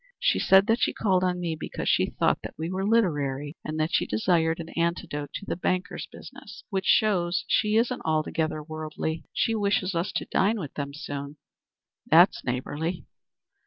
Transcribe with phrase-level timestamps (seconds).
[0.19, 3.79] She said that she called on me because she thought that we were literary, and
[3.79, 9.25] that she desired an antidote to the banker's business, which shows she isn't altogether worldly.
[9.31, 11.37] She wishes us to dine with them soon."
[12.07, 13.05] "That's neighborly."